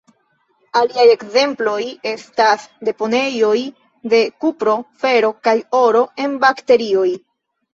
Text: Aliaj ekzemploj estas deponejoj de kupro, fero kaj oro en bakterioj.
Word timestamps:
Aliaj 0.79 1.03
ekzemploj 1.15 1.83
estas 2.13 2.65
deponejoj 2.89 3.53
de 4.15 4.23
kupro, 4.45 4.75
fero 5.05 5.31
kaj 5.49 5.57
oro 5.85 6.03
en 6.27 6.35
bakterioj. 6.47 7.09